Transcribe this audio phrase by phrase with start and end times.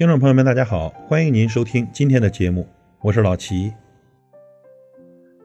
[0.00, 2.66] 听众朋友们，大家好，欢迎您收听今天的节目，
[3.02, 3.70] 我是老齐。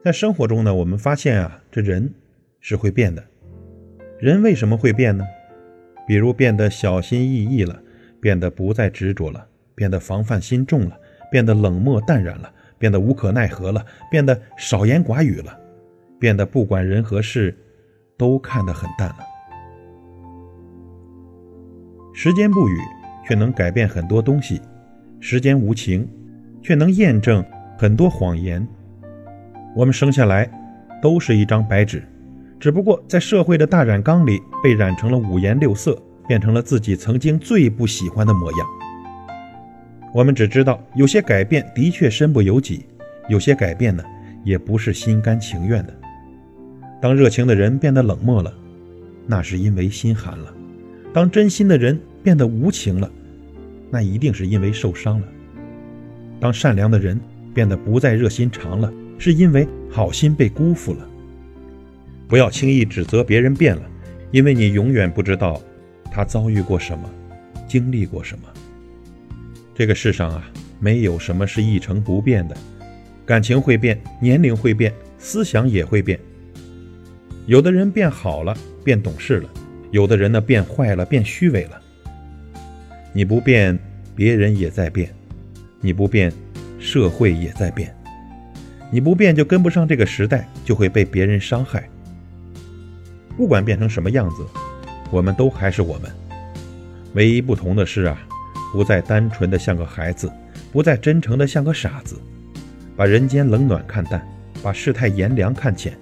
[0.01, 2.09] 在生活中呢，我们发现啊，这人
[2.61, 3.21] 是会变的。
[4.17, 5.25] 人为什么会变呢？
[6.07, 7.77] 比如变得小心翼翼了，
[8.21, 9.45] 变得不再执着了，
[9.75, 10.97] 变得防范心重了，
[11.29, 12.49] 变得冷漠淡然了，
[12.79, 15.59] 变得无可奈何了，变得少言寡语了，
[16.17, 17.53] 变得不管人和事
[18.17, 19.17] 都看得很淡了。
[22.13, 22.77] 时间不语。
[23.27, 24.61] 却能改变很多东西，
[25.19, 26.07] 时间无情，
[26.61, 27.43] 却能验证
[27.77, 28.65] 很多谎言。
[29.75, 30.49] 我们生下来
[31.01, 32.03] 都是一张白纸，
[32.59, 38.67] 只不过在社会的大染缸里被染成了五颜六色，变成了自己曾经最不喜欢的模样。
[40.13, 42.85] 我们只知道，有些改变的确身不由己，
[43.27, 44.01] 有些改变呢，
[44.45, 45.93] 也不是心甘情愿的。
[47.01, 48.53] 当热情的人变得冷漠了，
[49.27, 50.53] 那是因为心寒了；
[51.13, 53.07] 当真心的人，变得无情了，
[53.91, 55.27] 那一定是因为受伤了。
[56.39, 57.21] 当善良的人
[57.53, 61.07] 变得不再热心肠了，是因为好心被辜负了。
[62.27, 63.83] 不要轻易指责别人变了，
[64.31, 65.61] 因为你永远不知道
[66.11, 67.07] 他遭遇过什么，
[67.67, 68.45] 经历过什么。
[69.75, 72.57] 这个世上啊，没有什么是一成不变的，
[73.23, 76.19] 感情会变，年龄会变，思想也会变。
[77.45, 79.49] 有的人变好了，变懂事了；
[79.91, 81.79] 有的人呢，变坏了，变虚伪了。
[83.17, 83.79] 你不变，
[84.13, 85.07] 别人也在变；
[85.79, 86.29] 你不变，
[86.77, 87.87] 社会也在变；
[88.91, 91.87] 你不变，就跟不上这个时代，就会被别人伤害。
[93.37, 94.45] 不管变成什么样子，
[95.11, 96.11] 我们都还是我们。
[97.13, 98.19] 唯一不同的是啊，
[98.73, 100.29] 不再单纯的像个孩子，
[100.73, 102.17] 不再真诚的像个傻子，
[102.97, 104.21] 把人间冷暖看淡，
[104.61, 105.97] 把世态炎凉看浅，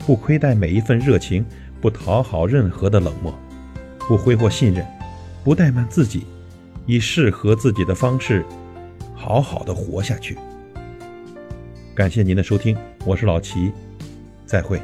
[0.00, 1.42] 不亏待每一份热情，
[1.80, 3.34] 不讨好任何的冷漠，
[4.00, 4.86] 不挥霍信任，
[5.42, 6.26] 不怠慢自己。
[6.90, 8.44] 以适合自己的方式，
[9.14, 10.36] 好好的活下去。
[11.94, 13.70] 感谢您的收听，我是老齐，
[14.44, 14.80] 再会。